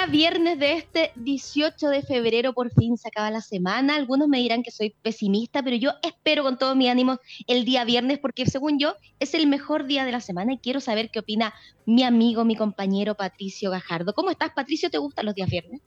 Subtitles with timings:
[0.00, 3.96] Día viernes de este 18 de febrero, por fin se acaba la semana.
[3.96, 7.84] Algunos me dirán que soy pesimista, pero yo espero con todo mi ánimo el día
[7.84, 11.18] viernes porque según yo es el mejor día de la semana y quiero saber qué
[11.18, 11.52] opina
[11.84, 14.14] mi amigo, mi compañero Patricio Gajardo.
[14.14, 14.88] ¿Cómo estás, Patricio?
[14.88, 15.82] ¿Te gustan los días viernes?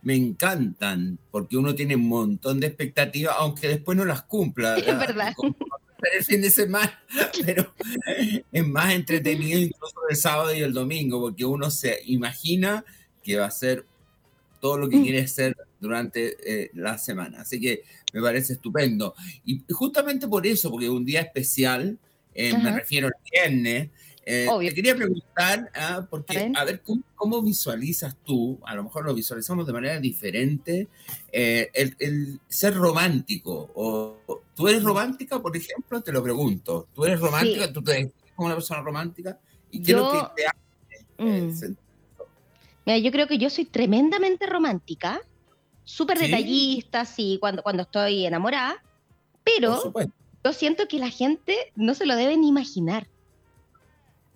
[0.00, 4.76] Me encantan porque uno tiene un montón de expectativas, aunque después no las cumpla.
[4.78, 5.34] Es verdad.
[6.10, 6.98] el fin de semana,
[7.44, 7.74] pero
[8.50, 12.82] es más entretenido incluso el sábado y el domingo, porque uno se imagina
[13.26, 13.84] que va a ser
[14.60, 15.02] todo lo que mm.
[15.02, 17.40] quiere hacer durante eh, la semana.
[17.40, 19.14] Así que me parece estupendo.
[19.44, 21.98] Y justamente por eso, porque un día especial,
[22.34, 23.90] eh, me refiero al viernes,
[24.24, 26.82] eh, te quería preguntar, ah, porque a ver,
[27.14, 30.88] ¿cómo, visualizas tú, a lo mejor lo visualizamos de manera diferente,
[31.32, 33.70] el, ser romántico?
[33.74, 36.00] O, ¿Tú eres romántica, por ejemplo?
[36.00, 36.88] Te lo pregunto.
[36.94, 37.72] ¿Tú eres romántica?
[37.72, 39.38] ¿Tú te ves como una persona romántica?
[39.70, 41.76] ¿Y qué es lo que te hace mm.
[42.86, 45.20] Mira, yo creo que yo soy tremendamente romántica,
[45.84, 48.82] súper detallista, sí, cuando, cuando estoy enamorada,
[49.42, 49.92] pero
[50.44, 53.08] yo siento que la gente no se lo debe ni imaginar.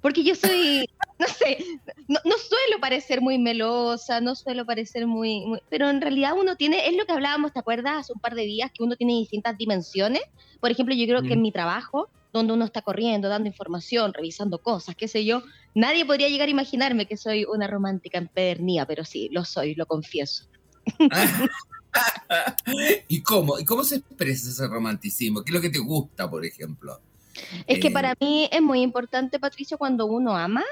[0.00, 1.64] Porque yo soy, no sé,
[2.08, 6.88] no, suelo parecer muy melosa, no suelo parecer muy, muy, Pero en realidad uno tiene,
[6.88, 7.98] es lo que hablábamos, ¿te acuerdas?
[7.98, 10.22] Hace un par de días, que uno tiene distintas dimensiones.
[10.58, 14.58] Por ejemplo, yo creo que en mi trabajo donde uno está corriendo, dando información, revisando
[14.58, 15.42] cosas, qué sé yo.
[15.74, 19.86] Nadie podría llegar a imaginarme que soy una romántica empedernida, pero sí, lo soy, lo
[19.86, 20.44] confieso.
[23.08, 23.58] ¿Y cómo?
[23.58, 25.42] ¿Y cómo se expresa ese romanticismo?
[25.42, 27.00] ¿Qué es lo que te gusta, por ejemplo?
[27.66, 30.64] Es que para eh, mí es muy importante, Patricio, cuando uno ama,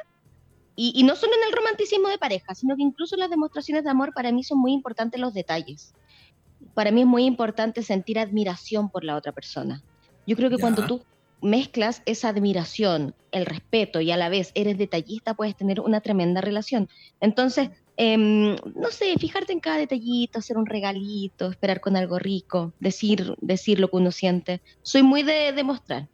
[0.77, 3.83] y, y, no solo en el romanticismo de pareja, sino que incluso en las demostraciones
[3.83, 5.93] de amor, para mí son muy importantes los detalles.
[6.75, 9.83] Para mí es muy importante sentir admiración por la otra persona.
[10.25, 11.03] Yo creo que cuando tú
[11.41, 16.41] mezclas esa admiración, el respeto y a la vez eres detallista, puedes tener una tremenda
[16.41, 16.89] relación.
[17.21, 22.73] Entonces, em, no sé, fijarte en cada detallito, hacer un regalito, esperar con algo rico,
[22.81, 24.61] decir, decir lo que uno siente.
[24.83, 26.09] Soy muy de demostrar.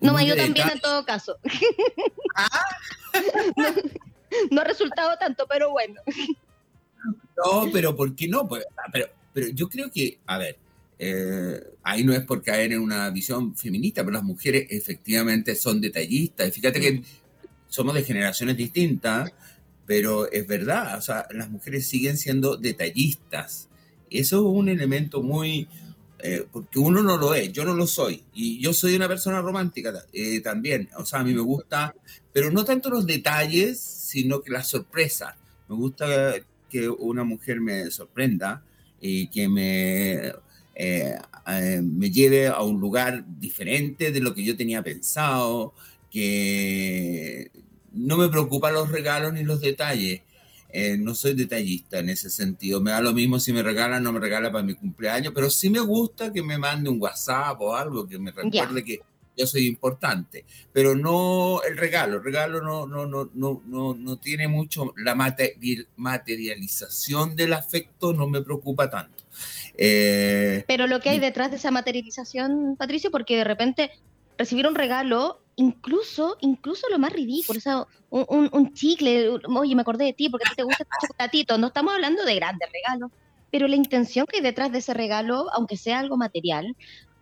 [0.00, 1.36] No, yo también en todo caso.
[2.34, 2.48] ¿Ah?
[4.50, 6.00] no, ha resultado tanto, pero bueno.
[7.36, 8.48] No, pero ¿por qué no?
[8.48, 10.58] Pues, ah, pero, pero yo creo que, a ver,
[11.02, 15.80] eh, ahí no es por caer en una visión feminista, pero las mujeres efectivamente son
[15.80, 16.48] detallistas.
[16.48, 17.02] Y fíjate que
[17.68, 19.32] somos de generaciones distintas,
[19.86, 23.70] pero es verdad, o sea, las mujeres siguen siendo detallistas.
[24.10, 25.66] Eso es un elemento muy...
[26.22, 28.22] Eh, porque uno no lo es, yo no lo soy.
[28.34, 30.90] Y yo soy una persona romántica eh, también.
[30.98, 31.94] O sea, a mí me gusta,
[32.30, 35.38] pero no tanto los detalles, sino que la sorpresa.
[35.66, 36.34] Me gusta
[36.68, 38.62] que una mujer me sorprenda
[39.00, 40.30] y que me
[40.82, 41.14] eh,
[41.46, 45.74] eh, me lleve a un lugar diferente de lo que yo tenía pensado,
[46.10, 47.50] que
[47.92, 50.22] no me preocupan los regalos ni los detalles.
[50.72, 52.80] Eh, no soy detallista en ese sentido.
[52.80, 55.50] Me da lo mismo si me regalan o no me regalan para mi cumpleaños, pero
[55.50, 59.00] sí me gusta que me mande un WhatsApp o algo que me recuerde que
[59.40, 60.44] yo soy importante.
[60.72, 62.18] Pero no el regalo.
[62.18, 64.92] El regalo no, no, no, no, no, no tiene mucho.
[64.96, 69.24] La materialización del afecto no me preocupa tanto.
[69.76, 73.90] Eh, Pero lo que hay detrás de esa materialización, Patricio, porque de repente
[74.36, 80.06] recibir un regalo, incluso, incluso lo más ridículo, o sea, un, chicle, oye, me acordé
[80.06, 83.10] de ti porque a ti te gusta el chocolatito, no estamos hablando de grandes regalos,
[83.50, 86.74] pero la intención que hay detrás de ese regalo, aunque sea algo material,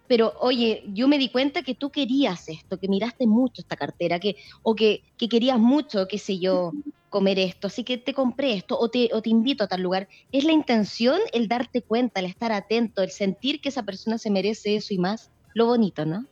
[0.09, 4.19] pero oye, yo me di cuenta que tú querías esto, que miraste mucho esta cartera,
[4.19, 6.73] que, o que, que querías mucho, qué sé yo,
[7.11, 10.09] comer esto, así que te compré esto o te, o te invito a tal lugar.
[10.33, 14.31] Es la intención el darte cuenta, el estar atento, el sentir que esa persona se
[14.31, 16.27] merece eso y más, lo bonito, ¿no?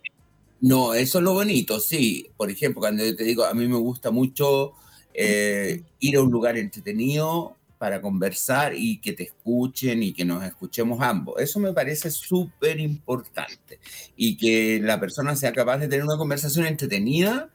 [0.61, 2.29] No, eso es lo bonito, sí.
[2.37, 4.73] Por ejemplo, cuando yo te digo, a mí me gusta mucho
[5.13, 10.45] eh, ir a un lugar entretenido, para conversar y que te escuchen y que nos
[10.45, 11.41] escuchemos ambos.
[11.41, 13.79] Eso me parece súper importante
[14.17, 17.51] y que la persona sea capaz de tener una conversación entretenida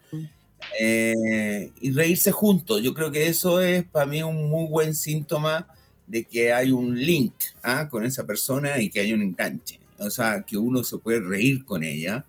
[0.79, 2.81] eh, y reírse juntos.
[2.81, 5.67] Yo creo que eso es para mí un muy buen síntoma
[6.07, 7.33] de que hay un link
[7.63, 7.87] ¿ah?
[7.89, 9.79] con esa persona y que hay un enganche.
[9.97, 12.25] O sea, que uno se puede reír con ella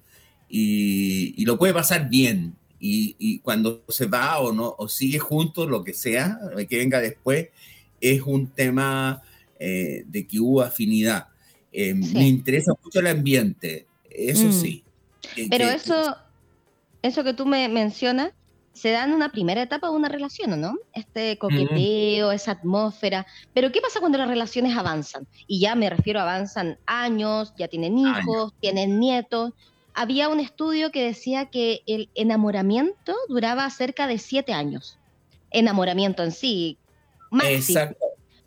[0.49, 2.55] y, lo puede pasar bien.
[2.79, 7.01] Y, y, cuando se va o no, o sigue juntos, lo que sea, que venga
[7.01, 7.49] después,
[8.03, 9.23] es un tema
[9.59, 11.29] eh, de que hubo afinidad.
[11.73, 14.53] Eh, me interesa mucho el ambiente, eso mm.
[14.53, 14.85] sí.
[15.49, 16.17] Pero eso,
[17.01, 18.33] eso que tú me mencionas,
[18.73, 20.75] se da en una primera etapa de una relación, ¿no?
[20.95, 23.27] Este coqueteo, esa atmósfera.
[23.53, 25.27] Pero ¿qué pasa cuando las relaciones avanzan?
[25.47, 29.53] Y ya me refiero, avanzan años, ya tienen hijos, tienen nietos.
[29.95, 34.99] Había un estudio que decía que el enamoramiento duraba cerca de siete años.
[35.51, 36.79] Enamoramiento en sí,
[37.33, 37.79] máximo.
[37.81, 38.07] Exacto.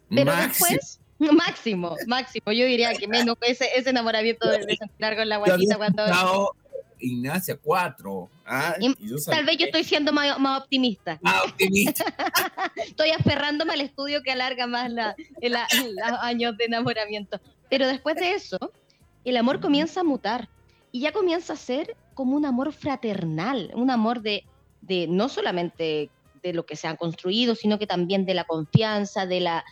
[0.10, 2.52] Pero después, máximo, máximo.
[2.52, 6.56] Yo diría que menos ese, ese enamoramiento de, de con la guayita cuando.
[6.98, 8.30] Ignacia, cuatro.
[8.46, 8.76] ¿ah?
[9.28, 11.20] tal vez yo estoy siendo más, más optimista.
[11.22, 12.06] Más optimista.
[12.78, 17.40] estoy aferrándome al estudio que alarga más la, los años de enamoramiento.
[17.70, 18.58] Pero después de eso,
[19.26, 20.50] el amor comienza a mutar
[20.92, 24.46] y ya comienza a ser como un amor fraternal, un amor de,
[24.82, 26.10] de no solamente
[26.46, 29.66] de lo que se ha construido, sino que también de la confianza, de la,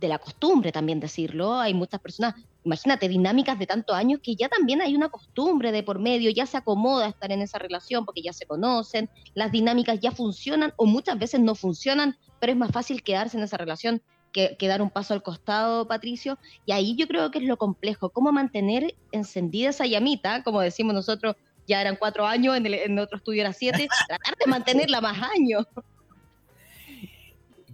[0.00, 1.54] de la costumbre también decirlo.
[1.54, 2.34] Hay muchas personas,
[2.64, 6.46] imagínate, dinámicas de tantos años que ya también hay una costumbre de por medio, ya
[6.46, 10.86] se acomoda estar en esa relación porque ya se conocen, las dinámicas ya funcionan o
[10.86, 14.02] muchas veces no funcionan, pero es más fácil quedarse en esa relación
[14.32, 16.38] que, dar un paso al costado, Patricio.
[16.66, 20.92] Y ahí yo creo que es lo complejo, cómo mantener encendida esa llamita, como decimos
[20.92, 25.00] nosotros, ya eran cuatro años, en, el, en otro estudio era siete, tratar de mantenerla
[25.00, 25.66] más años.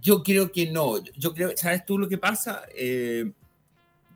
[0.01, 1.03] Yo creo que no.
[1.15, 2.63] Yo creo, ¿sabes tú lo que pasa?
[2.75, 3.31] Eh,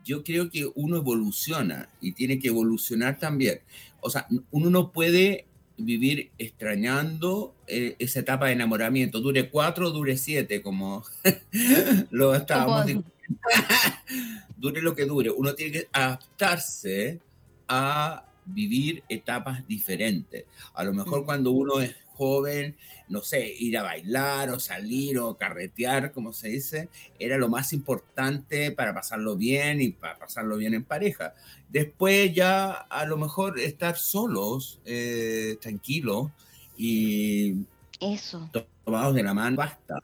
[0.04, 3.60] yo creo que uno evoluciona y tiene que evolucionar también.
[4.00, 5.46] O sea, uno no puede
[5.76, 9.20] vivir extrañando eh, esa etapa de enamoramiento.
[9.20, 11.04] Dure cuatro, dure siete, como
[12.10, 13.10] lo estábamos diciendo.
[14.56, 15.30] dure lo que dure.
[15.30, 17.20] Uno tiene que adaptarse
[17.68, 20.44] a vivir etapas diferentes.
[20.74, 22.76] A lo mejor cuando uno es joven,
[23.08, 26.88] no sé, ir a bailar o salir o carretear, como se dice,
[27.18, 31.34] era lo más importante para pasarlo bien y para pasarlo bien en pareja.
[31.68, 36.30] Después ya a lo mejor estar solos, eh, tranquilos
[36.76, 37.56] y
[38.00, 38.50] Eso.
[38.84, 39.98] tomados de la mano, basta.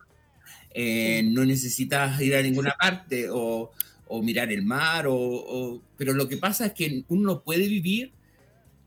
[0.74, 3.70] Eh, no necesitas ir a ninguna parte o,
[4.08, 8.12] o mirar el mar, o, pero lo que pasa es que uno no puede vivir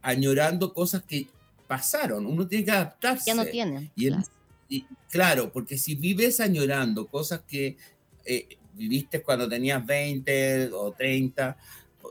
[0.06, 1.28] añorando cosas que
[1.68, 2.25] pasaron.
[2.25, 3.25] Uno tiene que adaptarse.
[3.25, 3.92] Ya no tiene.
[4.68, 5.52] Y, claro.
[5.52, 7.75] porque si vives añorando cosas que
[8.24, 11.57] eh, viviste cuando tenías 20 o 30,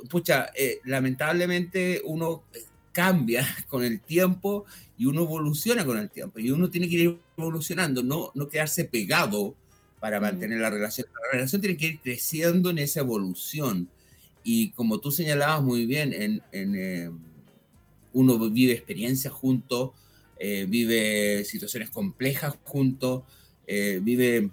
[0.08, 2.44] pucha, eh, lamentablemente uno
[2.93, 4.65] cambia con el tiempo
[4.98, 6.41] y uno evoluciona con el tiempo.
[6.41, 9.55] Y uno tiene que ir evolucionando, no, no quedarse pegado
[10.01, 11.06] para mantener la relación.
[11.27, 13.89] La relación tiene que ir creciendo en esa evolución.
[14.43, 17.10] Y como tú señalabas muy bien, en, en eh,
[18.14, 19.90] uno vive experiencias juntos,
[20.38, 23.22] eh, vive situaciones complejas juntos,
[23.66, 24.50] eh, vive...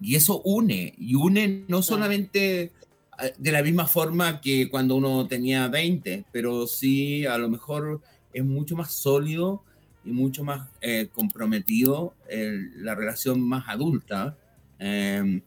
[0.00, 5.26] Y eso une, y une no solamente eh, de la misma forma que cuando uno
[5.26, 8.02] tenía 20, pero sí a lo mejor
[8.32, 9.62] es mucho más sólido
[10.04, 10.68] y mucho más
[11.14, 14.36] comprometido la relación más adulta.
[14.78, 15.40] Em,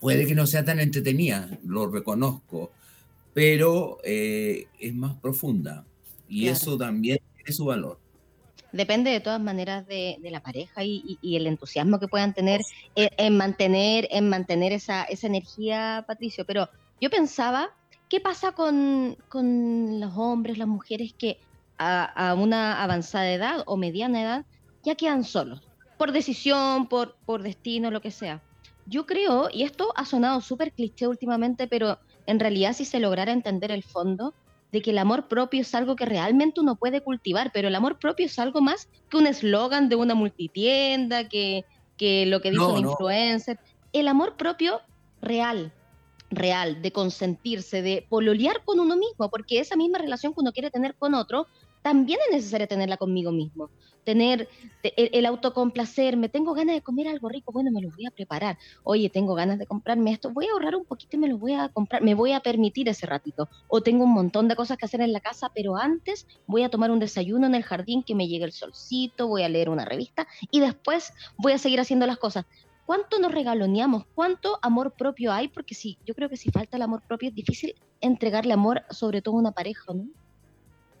[0.00, 2.72] puede que no sea tan entretenida, lo reconozco,
[3.34, 5.84] pero eh, es más profunda
[6.28, 7.98] y eso también tiene su valor.
[8.72, 12.60] Depende de todas maneras de, la pareja y, el entusiasmo que puedan tener
[12.96, 16.44] en, mantener, en mantener esa, esa energía, Patricio.
[16.44, 16.68] Pero
[17.00, 17.70] yo pensaba,
[18.08, 21.38] ¿qué pasa con, con los hombres, las mujeres que
[21.78, 24.46] a, a, una avanzada edad o mediana edad
[24.82, 25.62] ya quedan solos?
[25.96, 28.42] Por decisión, por, por destino, lo que sea.
[28.86, 33.32] Yo creo, y esto ha sonado súper cliché últimamente, pero en realidad si se lograra
[33.32, 34.34] entender el fondo
[34.72, 37.98] de que el amor propio es algo que realmente uno puede cultivar, pero el amor
[37.98, 41.64] propio es algo más que un eslogan de una multitienda, que,
[41.96, 43.60] que lo que dice un influencer.
[43.92, 44.80] El amor propio
[45.22, 45.72] real,
[46.28, 50.72] real, de consentirse, de pololear con uno mismo, porque esa misma relación que uno quiere
[50.72, 51.46] tener con otro,
[51.82, 53.70] también es necesario tenerla conmigo mismo.
[54.04, 54.48] Tener
[54.82, 58.58] el, autocomplacerme, tengo ganas de comer algo rico, bueno, me lo voy a preparar.
[58.82, 61.54] Oye, tengo ganas de comprarme esto, voy a ahorrar un poquito y me lo voy
[61.54, 63.48] a comprar, me voy a permitir ese ratito.
[63.68, 66.68] O tengo un montón de cosas que hacer en la casa, pero antes voy a
[66.68, 69.84] tomar un desayuno en el jardín que me llegue el solcito, voy a leer una
[69.84, 72.44] revista y después voy a seguir haciendo las cosas.
[72.86, 74.04] ¿Cuánto nos regaloneamos?
[74.14, 75.48] ¿Cuánto amor propio hay?
[75.48, 79.22] Porque sí, yo creo que si falta el amor propio es difícil entregarle amor, sobre
[79.22, 80.04] todo a una pareja, ¿no?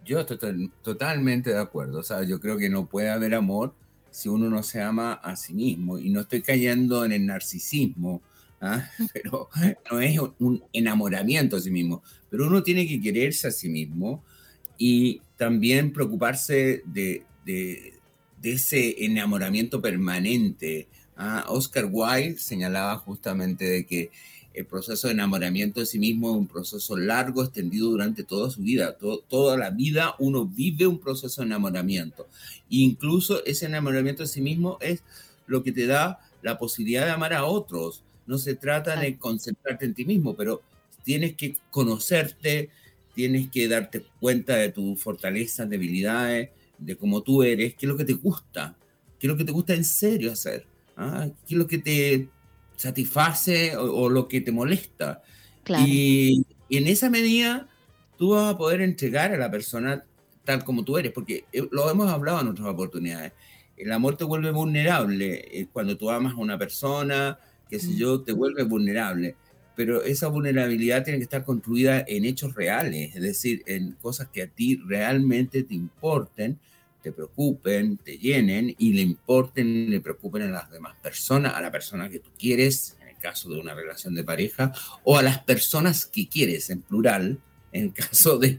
[0.04, 2.00] Yo estoy totalmente de acuerdo.
[2.00, 3.74] O sea, yo creo que no puede haber amor
[4.10, 5.98] si uno no se ama a sí mismo.
[5.98, 8.22] Y no estoy cayendo en el narcisismo,
[8.60, 8.88] ¿ah?
[9.12, 9.48] pero
[9.90, 12.02] no es un enamoramiento a sí mismo.
[12.30, 14.22] Pero uno tiene que quererse a sí mismo
[14.78, 17.94] y también preocuparse de, de,
[18.40, 20.88] de ese enamoramiento permanente.
[21.16, 21.44] ¿ah?
[21.48, 24.10] Oscar Wilde señalaba justamente de que
[24.54, 28.62] el proceso de enamoramiento de sí mismo es un proceso largo, extendido durante toda su
[28.62, 28.96] vida.
[28.96, 32.28] toda la vida uno vive un proceso de enamoramiento.
[32.70, 35.02] E incluso ese enamoramiento de sí mismo es
[35.46, 38.02] lo que te da la posibilidad de amar a otros.
[38.26, 40.62] No se trata de concentrarte en ti mismo, pero
[41.02, 42.70] tienes que conocerte,
[43.14, 47.96] tienes que darte cuenta de tus fortalezas, debilidades, de cómo tú eres, qué es lo
[47.96, 48.76] que te gusta,
[49.18, 51.28] qué es lo que te gusta en serio hacer, ¿ah?
[51.46, 52.28] qué es lo que te,
[52.76, 55.22] satisface o, lo que te molesta.
[55.86, 57.68] Y, en esa medida
[58.18, 60.04] tú vas a poder entregar a la persona
[60.44, 63.32] tal como tú eres, porque eh, lo hemos hablado en otras oportunidades.
[63.76, 65.44] El amor te vuelve vulnerable.
[65.52, 67.38] Eh, cuando tú amas a una persona,
[67.68, 67.96] qué sé mm.
[67.96, 69.36] yo, te vuelve vulnerable.
[69.76, 74.42] Pero esa vulnerabilidad tiene que estar construida en hechos reales, es decir, en cosas que
[74.42, 76.58] a ti realmente te importen
[77.04, 81.70] te preocupen, te llenen y le importen, le preocupen a las demás personas, a la
[81.70, 84.72] persona que tú quieres, en el caso de una relación de pareja,
[85.04, 87.38] o a las personas que quieres, en plural,
[87.72, 88.58] en caso de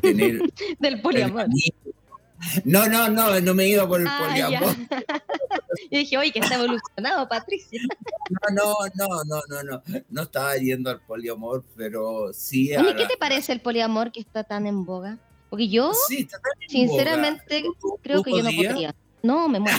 [0.00, 0.40] tener...
[0.80, 1.48] Del poliamor.
[2.64, 4.74] No, no, no, no me he ido por el ah, poliamor.
[5.90, 7.80] Yo dije, oye, que está evolucionado, Patricia.
[8.50, 12.70] No, no, no, no, no, no, no estaba yendo al poliamor, pero sí.
[12.96, 15.18] ¿qué te parece el poliamor que está tan en boga?
[15.52, 15.92] Porque yo,
[16.66, 17.62] sinceramente,
[18.00, 18.94] creo que yo no podría.
[19.22, 19.76] No, me muero.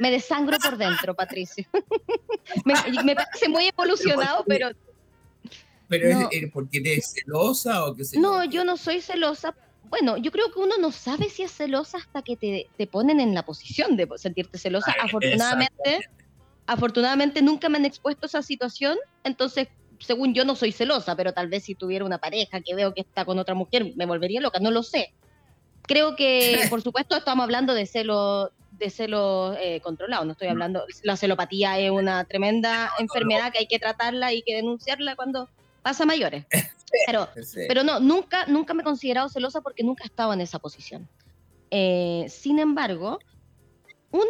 [0.00, 1.66] Me, desangro por dentro, Patricio.
[3.04, 4.70] me, parece muy evolucionado, pero.
[5.86, 9.54] ¿Pero es porque eres celosa o qué sé No, yo no soy celosa.
[9.90, 13.20] Bueno, yo creo que uno no sabe si es celosa hasta que te, te ponen
[13.20, 14.94] en la posición de sentirte celosa.
[14.98, 16.08] Afortunadamente,
[16.66, 19.68] afortunadamente nunca me han expuesto a esa situación, entonces
[20.00, 23.02] según yo no soy celosa, pero tal vez si tuviera una pareja que veo que
[23.02, 25.12] está con otra mujer, me volvería loca, no lo sé.
[25.82, 30.84] Creo que, por supuesto, estamos hablando de celo de celo eh, controlado, no estoy hablando,
[31.02, 35.48] la celopatía es una tremenda enfermedad que hay que tratarla y que denunciarla cuando
[35.82, 36.44] pasa mayores.
[37.06, 37.28] Pero,
[37.68, 41.06] pero no, nunca, nunca me he considerado celosa porque nunca he estado en esa posición.
[41.70, 43.18] Eh, sin embargo,
[44.12, 44.24] uno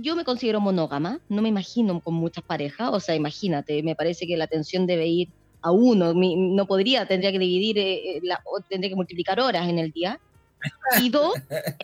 [0.00, 4.26] yo me considero monógama, no me imagino con muchas parejas, o sea, imagínate, me parece
[4.26, 5.28] que la atención debe ir
[5.62, 9.78] a uno, no podría, tendría que dividir, eh, eh, la, tendría que multiplicar horas en
[9.78, 10.20] el día.
[11.00, 11.34] Y dos,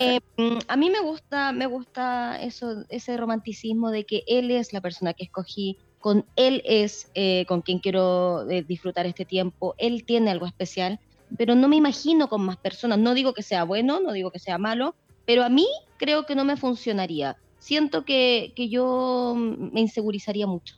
[0.01, 0.21] eh,
[0.67, 5.13] a mí me gusta, me gusta eso, ese romanticismo de que él es la persona
[5.13, 7.11] que escogí, con él es
[7.47, 10.99] con quien quiero disfrutar este tiempo, él tiene algo especial,
[11.37, 12.99] pero no me imagino con más personas.
[12.99, 15.67] No digo que sea bueno, no digo que sea malo, pero a mí
[15.99, 20.77] creo que no me funcionaría siento que, yo me insegurizaría mucho.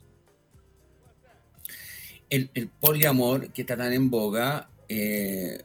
[2.29, 2.49] El,
[2.79, 5.63] poliamor que está tan en boga, eh,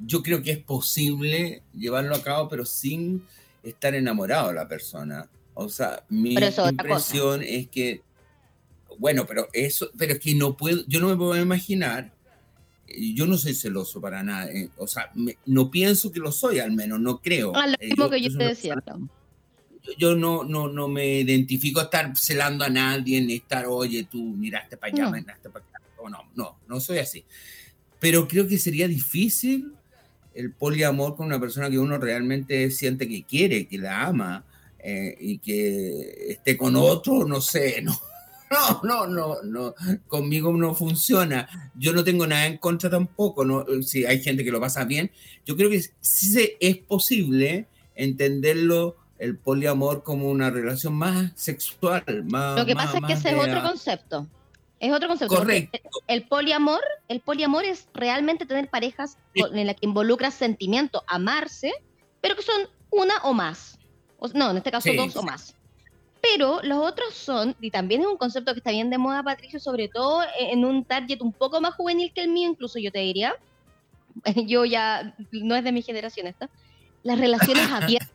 [0.00, 3.22] yo creo que es posible llevarlo a cabo, pero sin
[3.62, 5.28] estar enamorado de la persona.
[5.52, 8.02] O sea, mi impresión es que,
[8.98, 12.12] bueno, pero eso, pero es que no puedo, yo no me puedo imaginar,
[12.86, 15.10] yo no soy celoso para nada, eh, o sea,
[15.46, 17.52] no pienso que lo soy, al menos, no creo.
[17.54, 18.76] Ah, lo eh, mismo que yo te decía
[19.98, 24.76] yo no, no, no me identifico estar celando a nadie, ni estar, oye, tú miraste
[24.76, 25.80] para allá, miraste para acá.
[26.10, 27.24] No, no, no soy así.
[27.98, 29.72] Pero creo que sería difícil
[30.34, 34.44] el poliamor con una persona que uno realmente siente que quiere, que la ama,
[34.78, 37.98] eh, y que esté con otro, no sé, no.
[38.50, 39.74] No, no, no, no,
[40.06, 41.72] conmigo no funciona.
[41.74, 45.10] Yo no tengo nada en contra tampoco, no, si hay gente que lo pasa bien.
[45.44, 52.58] Yo creo que sí es posible entenderlo el poliamor como una relación más sexual, más...
[52.58, 54.26] Lo que pasa es que ese es otro concepto.
[54.78, 55.34] Es otro concepto.
[55.34, 55.78] Correcto.
[56.06, 61.72] El, poliamor, el poliamor es realmente tener parejas en las que involucra sentimiento, amarse,
[62.20, 63.78] pero que son una o más.
[64.34, 65.56] no, en este caso dos o más.
[66.20, 69.58] pero los otros son, y también es un concepto que está bien de moda, Patricio,
[69.58, 72.98] sobre todo en un target un poco más juvenil que el mío, incluso yo te
[72.98, 73.34] diría,
[74.46, 76.50] yo ya, no es de mi generación esto,
[77.02, 78.13] las relaciones abiertas.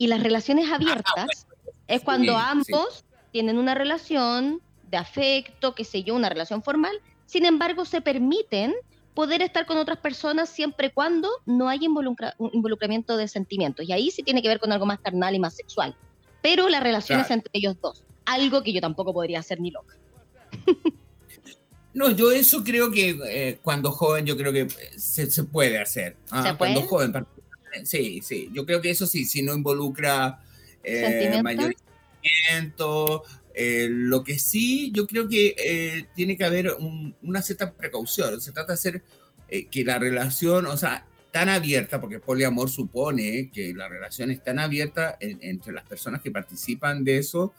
[0.00, 1.46] Y las relaciones ah, abiertas
[1.86, 7.44] es cuando ambos tienen una relación de afecto, qué sé yo, una relación formal, sin
[7.44, 8.72] embargo se permiten
[9.12, 13.86] poder estar con otras personas siempre y cuando no haya involucramiento de sentimientos.
[13.86, 15.94] Y ahí sí tiene que ver con algo más carnal y más sexual.
[16.40, 19.96] Pero la relación es entre ellos dos, algo que yo tampoco podría hacer ni loca.
[21.92, 26.16] No, yo eso creo que eh, cuando joven, yo creo que se, puede hacer.
[26.30, 26.44] ¿ah?
[26.44, 26.74] ¿Se puede?
[26.74, 27.26] Cuando joven,
[27.84, 28.50] sí, sí.
[28.52, 30.40] Yo creo que eso sí, si no involucra
[30.82, 31.74] eh, mayor
[32.22, 33.24] sentimiento,
[33.54, 36.76] eh, lo que sí, yo creo que eh, tiene que haber
[37.22, 38.40] una cierta precaución.
[38.40, 39.02] Se trata de hacer
[39.70, 44.42] que la relación, o sea, tan abierta, porque el poliamor supone que la relación es
[44.42, 47.52] tan abierta entre las personas que participan de eso,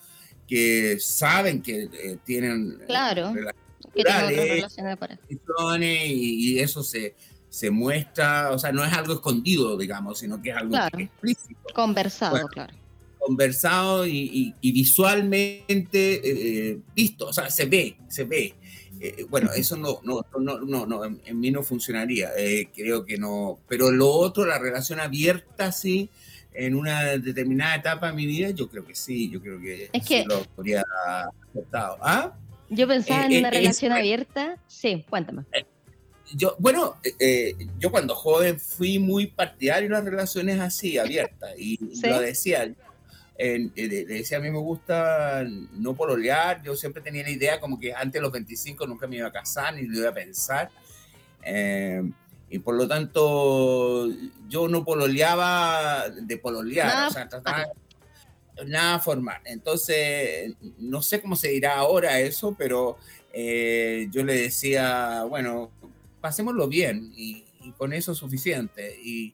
[0.47, 3.33] que saben que tienen claro
[5.79, 7.15] y, eso se,
[7.51, 11.59] se muestra, o sea, no es algo escondido, digamos, sino que es algo explícito.
[11.75, 12.73] Conversado, claro.
[13.19, 18.55] Conversado y, visualmente eh, visto, o sea, se ve, se ve.
[19.01, 23.17] Eh, bueno, eso no, no, no, no, no en, mí no funcionaría, eh, creo que
[23.17, 23.59] no.
[23.67, 26.09] Pero lo otro, la relación abierta, sí,
[26.53, 30.07] en una determinada etapa de mi vida, yo creo que sí, yo creo que, es
[30.07, 30.85] que lo habría
[31.53, 31.97] aceptado.
[32.01, 32.33] ¿Ah?
[32.69, 34.57] Yo pensaba en eh, una eh, relación abierta.
[34.67, 35.43] Sí, cuéntame.
[36.31, 36.97] Eh, yo, bueno,
[37.79, 42.71] yo cuando joven fui muy partidario de las relaciones así, abiertas, y lo decía.
[43.37, 47.93] le decía, a mí me gusta no pololear, yo siempre tenía la idea como que
[47.93, 50.69] antes de los 25 nunca me iba a casar ni lo iba a pensar.
[52.49, 54.09] y por lo tanto,
[54.47, 57.67] yo no pololeaba de pololear, o sea, trataba,
[58.65, 59.41] nada formal.
[59.45, 62.97] Entonces, no sé cómo se dirá ahora eso, pero
[63.33, 65.71] eh, yo le decía, bueno,
[66.21, 67.45] pasémoslo bien y,
[67.77, 68.99] con eso es suficiente.
[69.03, 69.33] Y,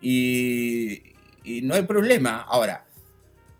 [0.00, 2.42] y, no hay problema.
[2.42, 2.86] Ahora,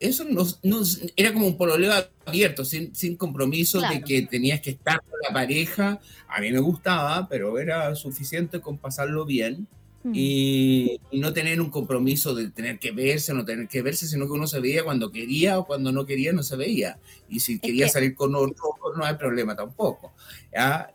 [0.00, 0.82] eso no,
[1.16, 1.92] era como un pololeo
[2.24, 6.00] abierto, sin, sin compromiso de que tenías que estar con la pareja.
[6.28, 9.66] A mí me gustaba, pero era suficiente con pasarlo bien.
[10.04, 10.12] Mm.
[10.14, 14.26] y, no tener un compromiso de tener que verse o no tener que verse, sino
[14.26, 16.98] que uno se veía cuando quería o cuando no quería no se veía.
[17.28, 20.14] Y si quería salir con otro, no hay problema tampoco.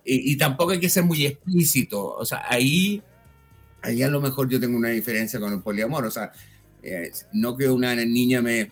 [0.04, 2.16] Y, tampoco hay que ser muy explícito.
[2.16, 3.02] O sea, ahí,
[3.82, 6.06] ahí a lo mejor yo tengo una diferencia con el poliamor.
[6.06, 6.32] O sea,
[6.82, 8.72] eh, no que una niña me,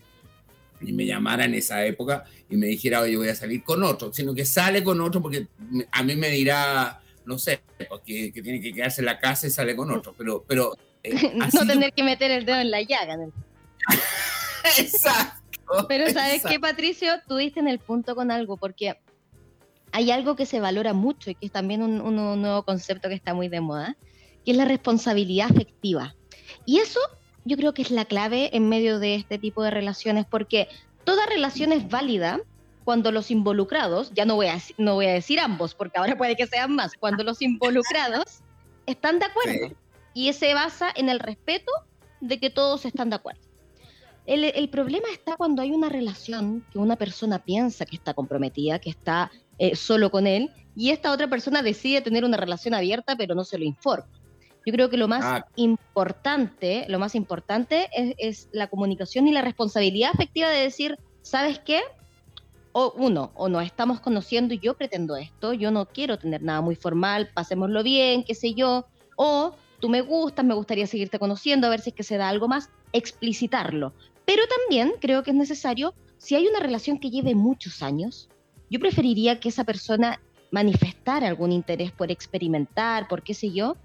[0.80, 4.34] me llamara en esa época y me dijera, oye, voy a salir con otro, sino
[4.34, 5.48] que sale con otro porque
[5.92, 7.60] a mí me dirá no sé,
[7.90, 10.42] porque que tiene que quedarse en la casa y sale con otro, pero...
[10.48, 11.14] pero eh,
[11.52, 13.18] no tener que meter el dedo en la llaga.
[14.78, 15.86] exacto.
[15.86, 17.12] Pero ¿sabes qué, Patricio?
[17.28, 18.98] Tú diste en el punto con algo, porque
[19.92, 23.14] hay algo que se valora mucho y que es también un, un nuevo concepto que
[23.14, 23.96] está muy de moda,
[24.44, 26.14] que es la responsabilidad afectiva.
[26.64, 27.00] Y eso
[27.44, 30.68] yo creo que es la clave en medio de este tipo de relaciones, porque
[31.04, 32.40] toda relación es válida
[32.84, 36.36] cuando los involucrados, ya no voy, a, no voy a decir ambos, porque ahora puede
[36.36, 38.42] que sean más, cuando los involucrados
[38.86, 39.76] están de acuerdo.
[40.14, 41.70] Y se basa en el respeto
[42.20, 43.42] de que todos están de acuerdo.
[44.24, 48.90] El, problema está cuando hay una relación que una persona piensa que está comprometida, que
[48.90, 53.34] está eh, solo con él, y esta otra persona decide tener una relación abierta, pero
[53.34, 54.08] no se lo informa.
[54.64, 55.46] Yo creo que lo más ah.
[55.56, 61.58] importante, lo más importante es, es, la comunicación y la responsabilidad afectiva de decir, ¿sabes
[61.58, 61.80] qué?
[62.72, 66.60] o uno, o nos estamos conociendo y yo pretendo esto, yo no quiero tener nada
[66.60, 71.66] muy formal, pasémoslo bien, qué sé yo, o tú me gustas, me gustaría seguirte conociendo,
[71.66, 73.92] a ver si es que se da algo más, explicitarlo.
[74.24, 78.28] Pero también creo que es necesario, si hay una relación que lleve muchos años,
[78.70, 83.76] yo preferiría que esa persona manifestara algún interés por experimentar, por qué sé yo,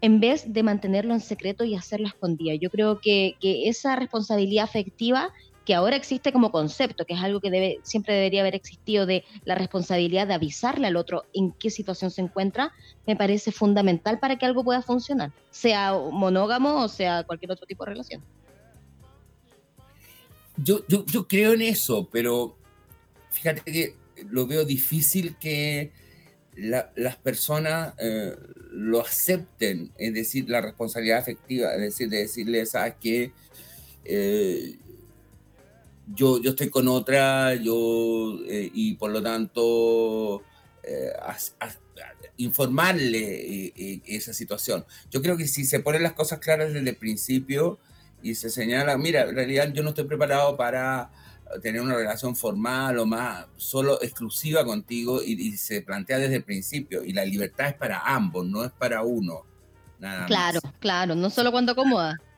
[0.00, 2.54] en vez de mantenerlo en secreto y hacerlo escondida.
[2.54, 5.32] Yo creo que, que esa responsabilidad afectiva
[5.64, 9.24] que ahora existe como concepto, que es algo que debe, siempre debería haber existido, de
[9.44, 12.72] la responsabilidad de avisarle al otro en qué situación se encuentra,
[13.06, 17.84] me parece fundamental para que algo pueda funcionar, sea monógamo o sea cualquier otro tipo
[17.84, 18.22] de relación.
[20.56, 22.56] Yo, yo, yo creo en eso, pero
[23.30, 25.92] fíjate que lo veo difícil que
[26.54, 28.36] las personas eh,
[28.70, 33.32] lo acepten, es decir, la responsabilidad afectiva, es decir, de decirles, a que
[36.14, 40.42] yo, yo estoy con otra, yo, eh, y por lo tanto,
[40.82, 41.12] eh,
[42.38, 44.84] informarle eh, esa situación.
[45.10, 47.78] Yo creo que si se ponen las cosas claras desde el principio
[48.22, 51.10] y se señala, mira, en realidad yo no estoy preparado para
[51.60, 57.04] tener una relación formal o más solo exclusiva contigo y, se plantea desde el principio.
[57.04, 59.44] Y la libertad es para ambos, no es para uno.
[59.98, 62.18] Nada claro, claro, no solo cuando acomoda.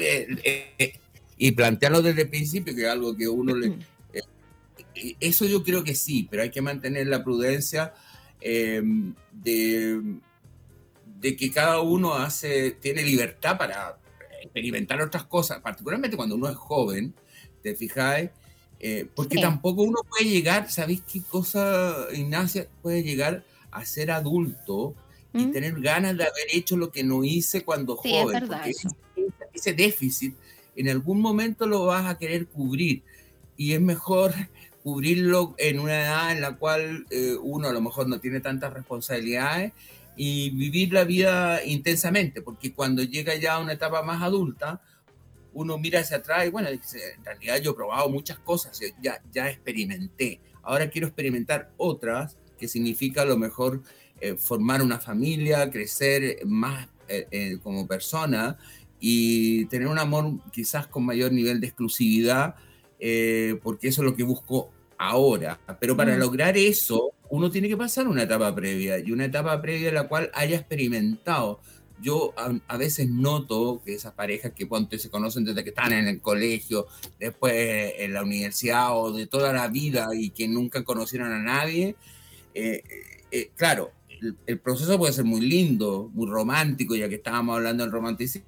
[0.00, 1.00] Eh,
[1.38, 3.78] y plantearlo desde el principio, que es algo que uno le...
[4.12, 7.94] Eh, eso yo creo que sí, pero hay que mantener la prudencia
[8.40, 8.82] eh,
[9.32, 10.02] de,
[11.20, 13.98] de que cada uno hace, tiene libertad para
[14.42, 17.14] experimentar otras cosas, particularmente cuando uno es joven,
[17.68, 18.30] ¿te fijáis?
[18.80, 22.68] Eh, porque tampoco uno puede llegar, ¿sabéis qué cosa, Ignacia?
[22.80, 24.94] Puede llegar a ser adulto
[25.34, 25.52] y ¿Mm?
[25.52, 28.46] tener ganas de haber hecho lo que no hice cuando joven.
[28.46, 28.72] porque
[29.52, 30.34] ese, déficit
[30.76, 33.02] en algún momento lo vas a querer cubrir
[33.56, 34.32] y es mejor
[34.84, 38.72] cubrirlo en una edad en la cual eh, uno a lo mejor no tiene tantas
[38.72, 39.72] responsabilidades
[40.16, 44.80] y vivir la vida intensamente, porque cuando llega ya a una etapa más adulta,
[45.58, 49.50] uno mira hacia atrás y bueno, en realidad yo he probado muchas cosas, ya, ya
[49.50, 53.82] experimenté, ahora quiero experimentar otras, que significa a lo mejor
[54.20, 58.56] eh, formar una familia, crecer más eh, eh, como persona
[59.00, 62.54] y tener un amor quizás con mayor nivel de exclusividad,
[63.62, 65.58] porque eso es lo que busco ahora.
[65.80, 66.18] Pero para mm.
[66.18, 70.08] lograr eso, uno tiene que pasar una etapa previa y una etapa previa en la
[70.08, 71.60] cual haya experimentado.
[72.00, 76.06] Yo a, veces noto que esas parejas que ponte, se conocen desde que están en
[76.06, 76.86] el colegio,
[77.18, 77.54] después
[77.98, 81.96] en la universidad o de toda la vida y que nunca conocieron a nadie,
[82.54, 82.82] eh,
[83.30, 83.92] eh, claro,
[84.46, 88.46] el, proceso puede ser muy lindo, muy romántico, ya que estábamos hablando del romanticismo,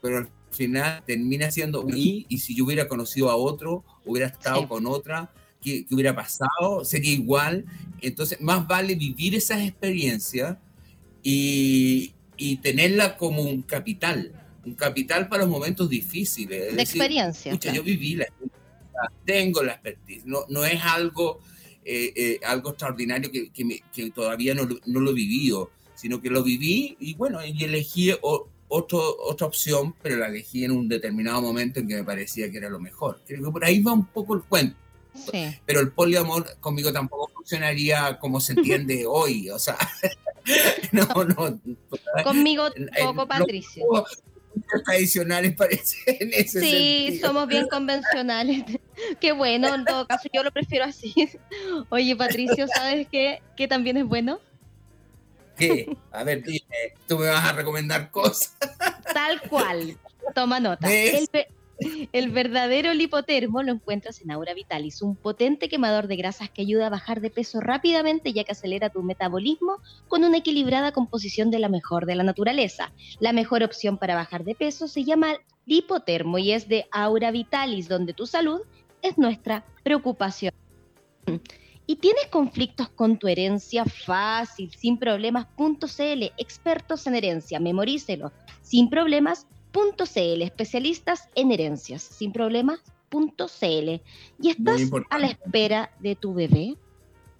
[0.00, 4.28] pero al final termina siendo un y, y si yo hubiera conocido a otro, hubiera
[4.28, 5.30] estado con otra,
[5.64, 7.64] que, hubiera pasado, sería igual.
[8.00, 10.58] Entonces, más vale vivir esas experiencias
[11.24, 14.32] y, y tenerla como un capital,
[14.64, 16.76] un capital para los momentos difíciles.
[16.76, 17.50] de experiencia.
[17.52, 18.26] Escucha, yo viví la
[19.24, 21.40] tengo la expertise, no, no es algo,
[21.84, 26.42] eh, eh, algo extraordinario que, que, todavía no, no, lo he vivido, sino que lo
[26.42, 28.12] viví y bueno, y elegí
[28.68, 32.58] otro, otra opción, pero la elegí en un determinado momento en que me parecía que
[32.58, 33.20] era lo mejor.
[33.26, 34.76] Creo que por ahí va un poco el cuento.
[35.64, 39.78] Pero el poliamor conmigo tampoco funcionaría como se entiende hoy, o sea,
[40.92, 41.60] no, no.
[42.22, 42.68] Conmigo
[43.00, 43.84] poco, Patricio.
[44.84, 48.64] tradicionales parece en ese Sí, somos bien convencionales.
[49.20, 51.12] Qué bueno, en todo caso yo lo prefiero así.
[51.88, 54.40] Oye, Patricio, ¿sabes qué, qué también es bueno?
[55.56, 55.96] ¿Qué?
[56.10, 58.56] A ver, dime, tú me vas a recomendar cosas.
[59.12, 59.96] Tal cual.
[60.34, 60.92] Toma nota.
[60.92, 61.28] El,
[62.12, 66.86] el verdadero lipotermo lo encuentras en Aura Vitalis, un potente quemador de grasas que ayuda
[66.86, 71.58] a bajar de peso rápidamente ya que acelera tu metabolismo con una equilibrada composición de
[71.58, 72.92] la mejor de la naturaleza.
[73.20, 75.34] La mejor opción para bajar de peso se llama
[75.66, 78.60] lipotermo y es de Aura Vitalis, donde tu salud
[79.02, 80.52] es nuestra preocupación.
[81.86, 83.84] ¿Y tienes conflictos con tu herencia?
[83.84, 85.46] Fácil, sin problemas.
[85.56, 88.32] .cl, expertos en herencia, memorícelo.
[88.62, 94.02] Sin problemas, .cl, especialistas en herencias, sin problemas, .cl.
[94.40, 96.76] Y estás a la espera de tu bebé.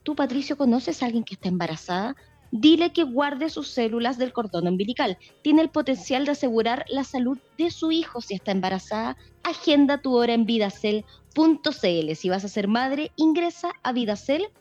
[0.03, 2.17] ¿Tú, Patricio, conoces a alguien que está embarazada?
[2.51, 5.19] Dile que guarde sus células del cordón umbilical.
[5.43, 9.17] Tiene el potencial de asegurar la salud de su hijo si está embarazada.
[9.43, 12.15] Agenda tu hora en vidacel.cl.
[12.15, 14.53] Si vas a ser madre, ingresa a vidacel.cl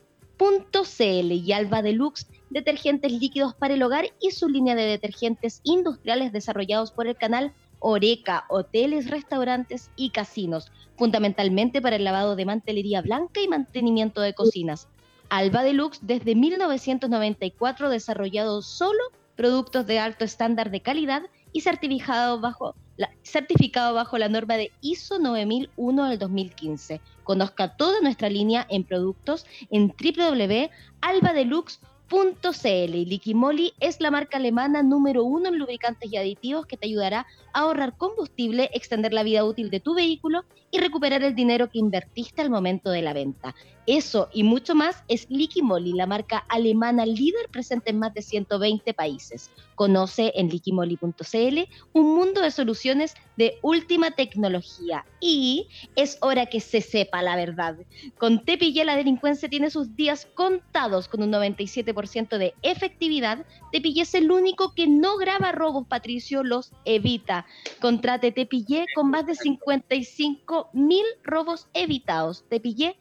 [1.32, 6.92] y Alba Deluxe detergentes líquidos para el hogar y su línea de detergentes industriales desarrollados
[6.92, 7.52] por el canal
[7.86, 14.32] Oreca, hoteles, restaurantes y casinos, fundamentalmente para el lavado de mantelería blanca y mantenimiento de
[14.32, 14.88] cocinas.
[15.28, 19.02] Alba Deluxe desde 1994 desarrollado solo
[19.36, 24.72] productos de alto estándar de calidad y certificado bajo la, certificado bajo la norma de
[24.80, 27.02] ISO 9001 del 2015.
[27.22, 34.82] Conozca toda nuestra línea en productos en www.albadeluxe.com .cl y Liquimoli es la marca alemana
[34.82, 39.44] número uno en lubricantes y aditivos que te ayudará a ahorrar combustible, extender la vida
[39.44, 43.54] útil de tu vehículo y recuperar el dinero que invertiste al momento de la venta.
[43.86, 48.94] Eso y mucho más es Liquimoli, la marca alemana líder presente en más de 120
[48.94, 49.50] países.
[49.74, 51.58] Conoce en liquimoli.cl
[51.92, 55.04] un mundo de soluciones de última tecnología.
[55.20, 57.76] Y es hora que se sepa la verdad.
[58.16, 63.44] Con Tepillé la delincuencia tiene sus días contados con un 97% de efectividad.
[63.70, 67.44] Tepillé es el único que no graba robos, Patricio, los evita.
[67.80, 72.44] Contrate Tepillé con más de 55 mil robos evitados.
[72.48, 72.96] Tepillé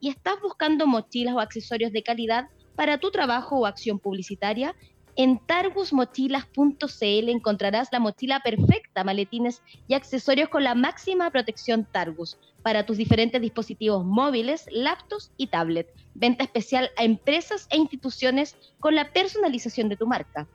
[0.00, 4.74] y estás buscando mochilas o accesorios de calidad para tu trabajo o acción publicitaria,
[5.16, 12.86] En targusmochilas.cl encontrarás la mochila perfecta, maletines y accesorios con la máxima protección Targus para
[12.86, 15.92] tus diferentes dispositivos móviles, laptops y tablet.
[16.14, 20.46] Venta especial a empresas e instituciones con la personalización de tu marca.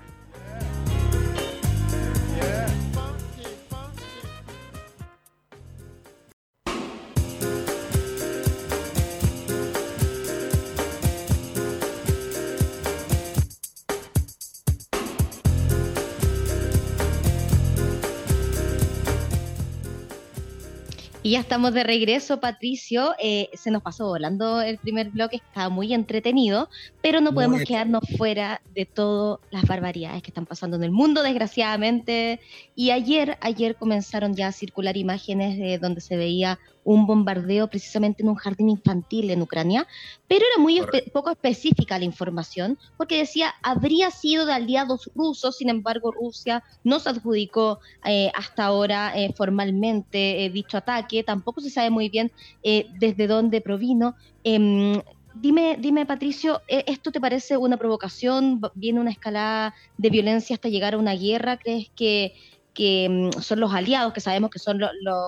[21.28, 23.13] Y ya estamos de regreso, Patricio.
[23.22, 26.70] Eh, se nos pasó volando el primer bloque, está muy entretenido,
[27.02, 31.24] pero no podemos quedarnos fuera de todas las barbaridades que están pasando en el mundo,
[31.24, 32.40] desgraciadamente.
[32.78, 38.23] Y ayer, ayer comenzaron ya a circular imágenes de donde se veía un bombardeo precisamente
[38.23, 39.86] en un jardín infantil en Ucrania,
[40.26, 45.69] pero era muy poco específica la información, porque decía habría sido de aliados rusos, sin
[45.69, 51.69] embargo Rusia no se adjudicó eh, hasta ahora eh, formalmente eh, dicho ataque, tampoco se
[51.69, 52.32] sabe muy bien
[52.63, 54.15] desde dónde provino.
[54.45, 55.02] Em,
[55.34, 58.62] dime, dime, Patricio, ¿esto te parece una provocación?
[58.76, 61.58] ¿Viene una escalada de violencia hasta llegar a una guerra?
[61.58, 62.34] ¿Crees que
[62.78, 64.80] que mm, son los aliados, que sabemos que son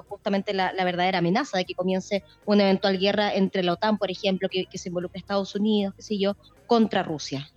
[0.07, 4.47] justamente la, verdadera amenaza de que comience una eventual guerra entre la OTAN, por ejemplo,
[4.47, 7.49] que, se involucre Estados Unidos, qué sé yo, contra Rusia.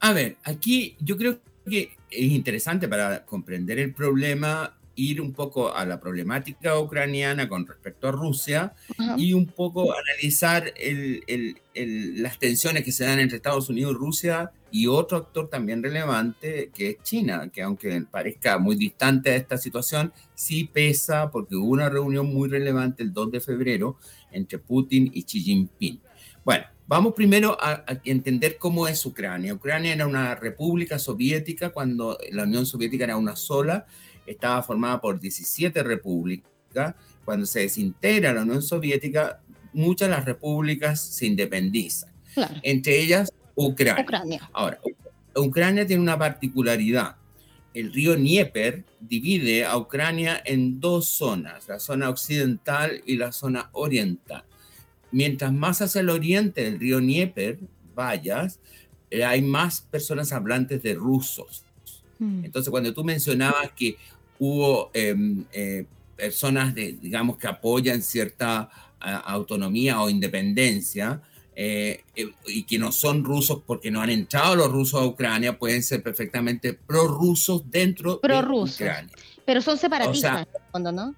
[0.00, 5.74] A ver, aquí yo creo que es interesante para comprender el problema ir un poco
[5.74, 8.74] a la problemática ucraniana con respecto a Rusia
[9.16, 10.74] y un poco analizar
[11.74, 16.70] las tensiones que se dan entre Estados Unidos y Rusia y otro actor también relevante
[16.74, 21.68] que es China, que aunque parezca muy distante de esta situación, sí pesa porque hubo
[21.68, 23.96] una reunión muy relevante el 2 de febrero
[24.32, 26.00] entre Putin y Xi Jinping.
[26.44, 29.54] Bueno, vamos primero a, a, entender cómo es Ucrania.
[29.54, 33.86] Ucrania era una república soviética cuando la Unión Soviética era una sola,
[34.26, 36.94] estaba formada por 17 repúblicas.
[37.24, 39.40] Cuando se desintegra la Unión Soviética,
[39.72, 42.12] muchas de las repúblicas se independizan.
[42.62, 44.48] Entre ellas Ucrania.
[44.52, 44.78] Ahora,
[45.34, 47.16] Ucrania tiene una particularidad.
[47.74, 53.68] El río Dnieper divide a Ucrania en dos zonas, la zona occidental y la zona
[53.72, 54.44] oriental.
[55.10, 57.58] Mientras más hacia el oriente del río Dnieper
[57.94, 58.60] vayas,
[59.10, 61.64] eh, hay más personas hablantes de rusos.
[62.18, 62.44] Mm.
[62.44, 63.96] Entonces, cuando tú mencionabas que
[64.38, 65.84] hubo em, eh,
[66.16, 71.20] personas, de, digamos, que apoyan cierta autonomía o independencia,
[71.58, 75.58] eh, eh, y que no son rusos porque no han entrado los rusos a Ucrania,
[75.58, 79.10] pueden ser perfectamente prorrusos dentro de Ucrania.
[79.46, 81.14] Pero son separatistas, fondo, ¿no?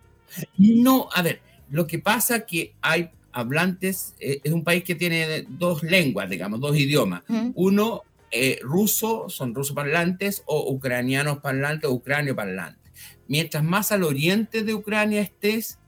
[0.57, 5.45] No, a ver, lo que pasa que hay hablantes, eh, es un país que tiene
[5.49, 7.25] dos lenguas, digamos, dos idiomas.
[7.57, 8.05] Uno,
[8.61, 12.93] ruso, son rusos parlantes, o ucranianos parlantes, o ucranio parlantes.
[13.27, 15.81] Mientras más al oriente de Ucrania estés,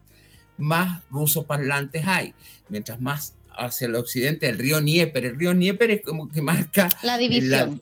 [0.59, 2.35] más rusos parlantes hay.
[2.69, 5.27] Mientras más hacia el occidente del río Nieper.
[5.27, 7.81] El río Nieper es como que marca la división,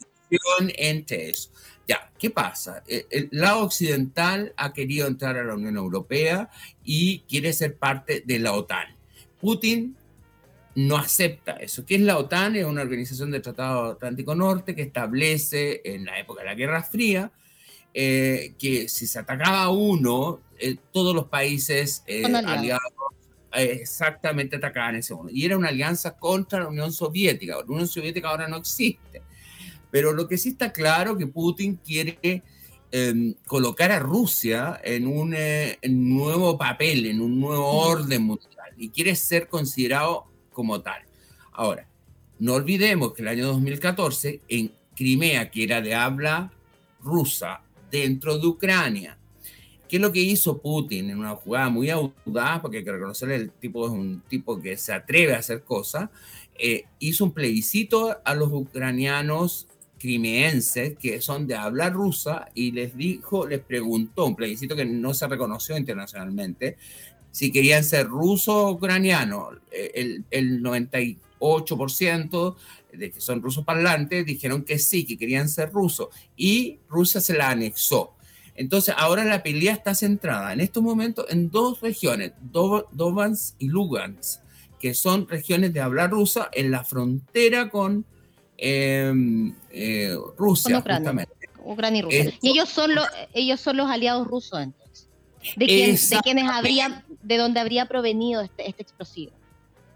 [0.76, 1.50] entre eso.
[1.86, 2.82] Ya, ¿qué pasa?
[2.86, 6.50] El, el, lado occidental ha querido entrar a la Unión Europea
[6.84, 8.94] y quiere ser parte de la OTAN.
[9.40, 9.96] Putin
[10.74, 11.86] no acepta eso.
[11.86, 12.56] ¿Qué es la OTAN?
[12.56, 16.82] Es una organización del Tratado Atlántico Norte que establece en la época de la Guerra
[16.82, 17.32] Fría
[17.94, 22.92] eh, que si se atacaba a uno, eh, todos los países eh, aliados
[23.52, 25.36] exactamente atacaban ese momento.
[25.36, 27.56] Y era una alianza contra la Unión Soviética.
[27.56, 29.22] La Unión Soviética ahora no existe.
[29.90, 32.42] Pero lo que sí está claro que Putin quiere
[32.90, 35.34] em, colocar a Rusia en un
[35.88, 41.02] nuevo papel, en un nuevo orden mundial, y quiere ser considerado como tal.
[41.52, 41.88] Ahora,
[42.38, 46.52] no olvidemos que el año 2014, en Crimea, que era de habla
[47.00, 49.17] rusa, dentro de Ucrania,
[49.88, 52.60] ¿Qué es lo que hizo Putin en una jugada muy audaz?
[52.60, 56.10] Porque hay que reconocerle, el tipo es un tipo que se atreve a hacer cosas.
[56.58, 59.66] Eh, hizo un plebiscito a los ucranianos
[59.98, 65.14] crimeenses que son de habla rusa y les dijo, les preguntó, un plebiscito que no
[65.14, 66.76] se reconoció internacionalmente,
[67.30, 69.56] si querían ser rusos o ucranianos.
[69.70, 72.56] Eh, el, el 98%
[72.92, 77.34] de que son rusos parlantes dijeron que sí, que querían ser rusos y Rusia se
[77.34, 78.17] la anexó.
[78.58, 84.40] Entonces, ahora la pelea está centrada en estos momentos en dos regiones, Donbass y Lugansk,
[84.80, 88.04] que son regiones de habla rusa en la frontera con
[88.56, 91.28] em, eh, Rusia, Ucrania.
[91.64, 92.34] Ucrania y Rusia.
[92.42, 95.08] y ellos son, los, ellos son los aliados rusos entonces.
[95.54, 99.30] De, de quienes habría, de dónde habría provenido este, este explosivo.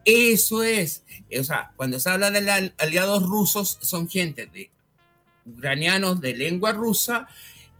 [0.04, 1.02] Eso es.
[1.36, 4.70] O sea, cuando se habla de aliados rusos, son gente de
[5.46, 7.26] ucranianos de lengua rusa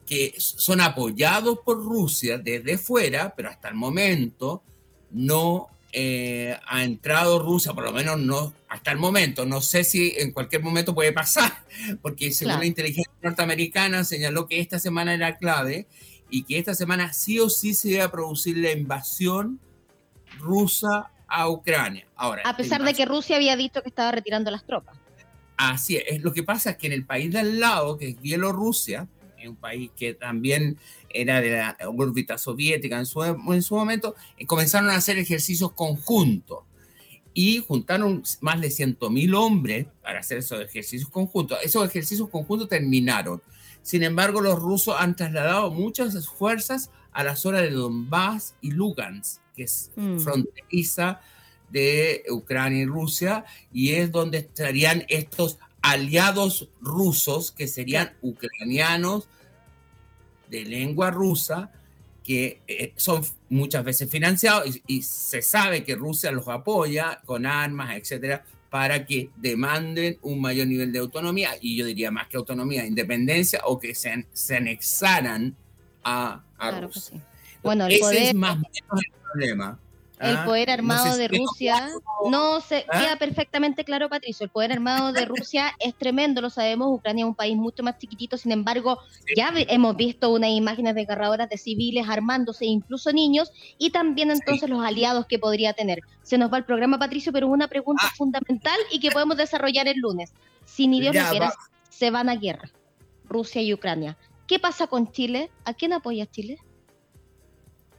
[0.06, 4.62] que son apoyados por Rusia desde fuera, pero hasta el momento
[5.10, 9.44] no eh, ha entrado Rusia, por lo menos no hasta el momento.
[9.44, 11.52] No sé si en cualquier momento puede pasar,
[12.02, 15.86] porque según la inteligencia norteamericana señaló que esta semana era clave
[16.30, 19.60] y que esta semana sí o sí se iba a producir la invasión
[20.38, 22.06] rusa a Ucrania.
[22.16, 24.96] Ahora, a pesar de que Rusia había dicho que estaba retirando las tropas.
[25.58, 26.22] Así es.
[26.22, 29.08] Lo que pasa es que en el país de al lado, que es Bielorrusia,
[29.48, 30.78] un país que también
[31.11, 35.72] era de la órbita soviética en su, en su momento, eh, comenzaron a hacer ejercicios
[35.72, 36.61] conjuntos
[37.35, 41.59] y juntaron más de 100.000 hombres para hacer esos ejercicios conjuntos.
[41.62, 43.42] Esos ejercicios conjuntos terminaron.
[43.83, 49.40] Sin embargo, los rusos han trasladado muchas fuerzas a la zona de Donbass y Lugansk,
[49.55, 50.18] que es mm.
[50.18, 51.20] fronteriza
[51.70, 59.28] de Ucrania y Rusia, y es donde estarían estos aliados rusos, que serían ucranianos
[60.48, 61.72] de lengua rusa,
[62.22, 67.96] que eh, son muchas veces financiados y, se sabe que Rusia los apoya con armas,
[67.96, 72.86] etcétera, para que demanden un mayor nivel de autonomía, y yo diría más que autonomía,
[72.86, 75.56] independencia, o que se, se anexaran
[76.04, 76.42] a,
[76.80, 77.20] Rusia.
[77.62, 79.78] Bueno, el Ese es más o menos el problema
[80.22, 81.88] el ah, poder armado de Rusia,
[82.30, 83.00] no se ¿Ah?
[83.00, 87.28] queda perfectamente claro, Patricio, el poder armado de Rusia es tremendo, lo sabemos, Ucrania es
[87.28, 88.98] un país mucho más chiquitito, sin embargo,
[89.37, 94.85] ya hemos visto unas imágenes desgarradoras de civiles armándose, incluso niños, y también entonces los
[94.85, 96.00] aliados que podría tener.
[96.22, 98.14] Se nos va el programa, Patricio, pero es una pregunta ah.
[98.16, 100.32] fundamental y que podemos desarrollar el lunes.
[100.64, 101.52] Si ni Dios lo quiera,
[101.88, 102.70] se van a guerra,
[103.24, 104.16] Rusia y Ucrania.
[104.46, 105.50] ¿Qué pasa con Chile?
[105.64, 106.58] ¿A quién apoya Chile?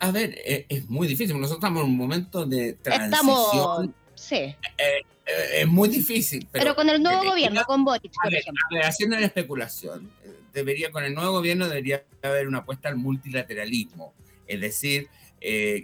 [0.03, 1.33] A ver, eh, es, muy difícil.
[1.39, 3.13] Nosotros estamos en un momento de transición.
[3.13, 4.35] Estamos, sí.
[4.35, 6.45] Eh, eh, es muy difícil.
[6.51, 8.61] Pero, con el nuevo gobierno, con Boric, por ejemplo.
[8.83, 10.11] haciendo una especulación,
[10.51, 14.13] debería, con el nuevo gobierno debería haber una apuesta al multilateralismo.
[14.45, 15.07] Es decir,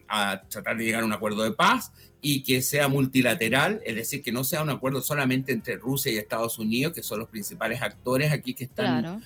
[0.10, 4.22] a tratar de llegar a un acuerdo de paz y que sea multilateral, es decir,
[4.22, 7.82] que no sea un acuerdo solamente entre Rusia y Estados Unidos, que son los principales
[7.82, 9.24] actores aquí que están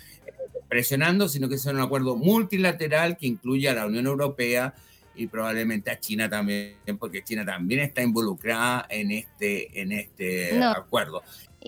[0.74, 4.74] presionando, sino que sea un acuerdo multilateral que incluya a la Unión Europea
[5.14, 11.22] y probablemente a China también, porque China también está involucrada en este, en este acuerdo.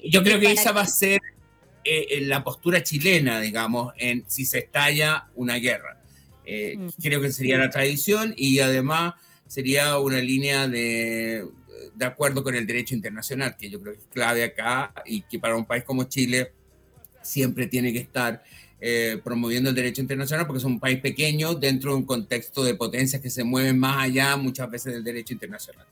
[0.03, 1.21] Yo creo que esa va a ser
[1.83, 6.01] eh, la postura chilena, digamos, en si se estalla una guerra.
[6.43, 6.87] Eh, mm.
[6.99, 9.13] Creo que sería la tradición y además
[9.45, 11.45] sería una línea de,
[11.93, 15.37] de acuerdo con el derecho internacional, que yo creo que es clave acá y que
[15.37, 16.53] para un país como Chile
[17.21, 18.43] siempre tiene que estar
[18.81, 22.75] eh, promoviendo el derecho internacional porque es un país pequeño dentro de un contexto de
[22.75, 25.85] potencias que se mueven más allá muchas veces del derecho internacional.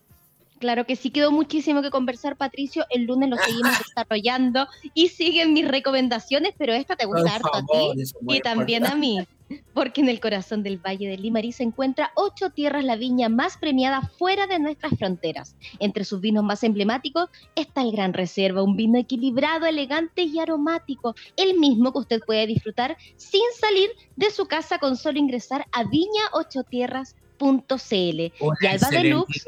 [0.60, 2.86] Claro que sí, quedó muchísimo que conversar, Patricio.
[2.90, 7.62] El lunes lo seguimos desarrollando y siguen mis recomendaciones, pero esta te gusta harto a
[7.66, 9.28] ti y también a mí
[9.74, 13.58] porque en el corazón del Valle del Limarí se encuentra Ocho Tierras, la viña más
[13.58, 15.56] premiada fuera de nuestras fronteras.
[15.80, 21.16] Entre sus vinos más emblemáticos está el Gran Reserva, un vino equilibrado, elegante y aromático,
[21.38, 25.84] el mismo que usted puede disfrutar sin salir de su casa con solo ingresar a
[25.84, 27.14] viñaochotierras.cl.
[27.42, 29.46] Y Alba Deluxe,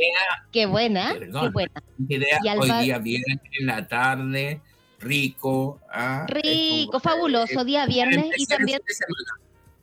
[0.51, 1.71] qué buena, qué buena.
[2.43, 4.61] y Alba, hoy día viene en la tarde,
[4.99, 5.79] rico.
[5.91, 8.79] Ah, rico, fabuloso, día viernes y también...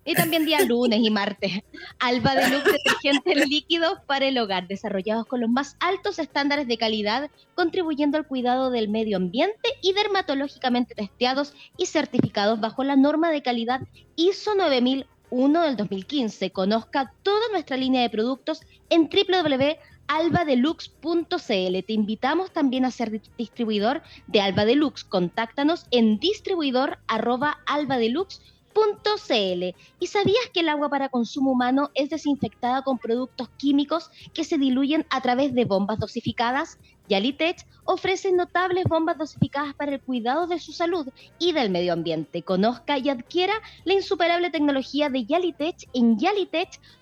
[0.05, 1.63] Y también día lunes y martes.
[2.01, 6.77] Alba de Luz detergentes líquidos para el hogar, desarrollados con los más altos estándares de
[6.77, 13.31] calidad, contribuyendo al cuidado del medio ambiente y dermatológicamente testeados y certificados bajo la norma
[13.31, 13.83] de calidad
[14.17, 16.51] ISO 9001 del 2015.
[16.51, 21.85] Conozca toda nuestra línea de productos en www.albadeluxe.cl.
[21.87, 25.05] Te invitamos también a ser distribuidor de Alba Deluxe.
[25.05, 29.75] Contáctanos en distribuidor@albadeluxe.cl .cl.
[29.99, 34.59] ¿Y sabías que el agua para consumo humano es desinfectada con productos químicos que se
[34.59, 36.79] diluyen a través de bombas dosificadas?
[37.09, 41.09] Yalitech ofrece notables bombas dosificadas para el cuidado de su salud
[41.39, 42.43] y del medio ambiente.
[42.43, 43.55] Conozca y adquiera
[43.85, 47.02] la insuperable tecnología de Yalitech en yalitech.cl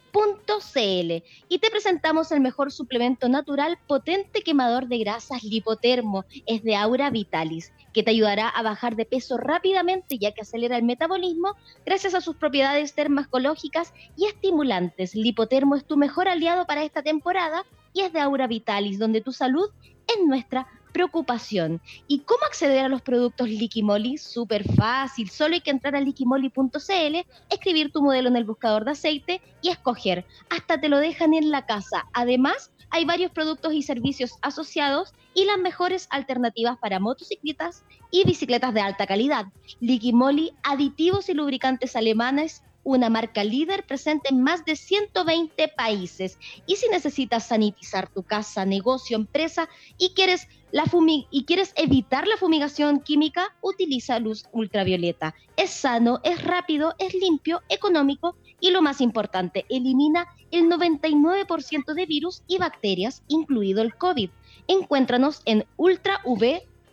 [1.48, 7.10] y te presentamos el mejor suplemento natural potente quemador de grasas lipotermo, es de Aura
[7.10, 11.56] Vitalis, que te ayudará a bajar de peso rápidamente ya que acelera el metabolismo
[11.86, 15.14] gracias a sus propiedades termascológicas y estimulantes.
[15.14, 19.32] Lipotermo es tu mejor aliado para esta temporada y es de Aura Vitalis, donde tu
[19.32, 19.70] salud
[20.06, 21.80] es nuestra preocupación.
[22.06, 24.18] ¿Y cómo acceder a los productos Liquimoli?
[24.18, 27.16] Súper fácil, solo hay que entrar a liquimoli.cl,
[27.50, 30.26] escribir tu modelo en el buscador de aceite y escoger.
[30.48, 32.06] Hasta te lo dejan en la casa.
[32.12, 38.74] Además, hay varios productos y servicios asociados y las mejores alternativas para motocicletas y bicicletas
[38.74, 39.46] de alta calidad.
[39.80, 46.38] Liquimoli, aditivos y lubricantes alemanes una marca líder presente en más de 120 países.
[46.66, 49.68] Y si necesitas sanitizar tu casa, negocio, empresa
[49.98, 50.84] y quieres, la
[51.30, 55.34] y quieres evitar la fumigación química, utiliza luz ultravioleta.
[55.56, 62.06] Es sano, es rápido, es limpio, económico y lo más importante, elimina el 99% de
[62.06, 64.30] virus y bacterias, incluido el COVID.
[64.68, 66.20] Encuéntranos en Ultra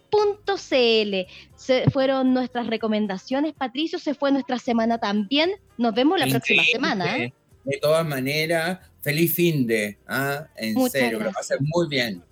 [0.10, 1.28] .cl.
[1.56, 5.52] Se fueron nuestras recomendaciones, Patricio, se fue nuestra semana también.
[5.78, 7.18] Nos vemos la próxima semana.
[7.18, 7.34] ¿eh?
[7.66, 10.48] De todas maneras, feliz fin de, ¿ah?
[10.56, 12.24] en serio, lo pasen muy bien.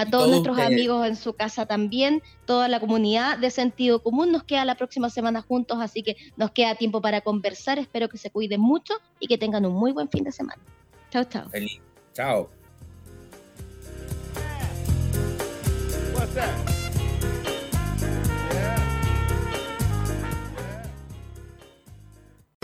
[0.00, 4.44] A todos, nuestros amigos en su casa también, toda la comunidad de sentido común nos
[4.44, 7.78] queda la próxima semana juntos, así que nos queda tiempo para conversar.
[7.78, 10.62] Espero que se cuiden mucho y que tengan un muy buen fin de semana.
[11.10, 11.50] Chao, chao.
[11.50, 11.80] Feliz.
[12.14, 12.48] Chao.